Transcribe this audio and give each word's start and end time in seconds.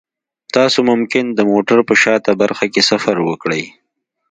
تاسو 0.55 0.79
ممکن 0.89 1.25
د 1.31 1.39
موټر 1.51 1.77
په 1.87 1.93
شاته 2.01 2.31
برخه 2.41 2.65
کې 2.73 2.81
سفر 2.91 3.15
وکړئ 3.27 3.63